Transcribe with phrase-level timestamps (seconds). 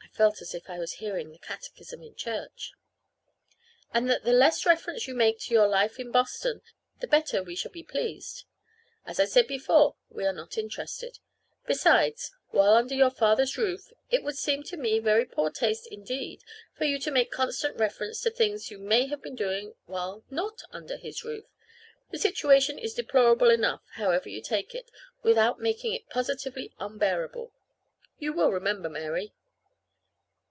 [0.00, 2.72] (I felt as if I was hearing the catechism in church!)
[3.94, 6.60] "And that the less reference you make to your life in Boston,
[6.98, 8.44] the better we shall be pleased.
[9.06, 11.20] As I said before, we are not interested.
[11.68, 16.42] Besides, while under your father's roof, it would seem to me very poor taste, indeed,
[16.76, 20.62] for you to make constant reference to things you may have been doing while not
[20.72, 21.44] under his roof.
[22.10, 24.90] The situation is deplorable enough, however you take it,
[25.22, 27.52] without making it positively unbearable.
[28.18, 29.32] You will remember, Mary?"